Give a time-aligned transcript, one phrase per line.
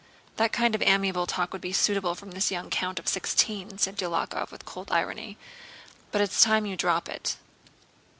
[0.37, 3.95] "That kind of amiable talk would be suitable from this young count of sixteen," said
[3.99, 5.37] Dólokhov with cold irony,
[6.11, 7.35] "but it's time for you to drop it."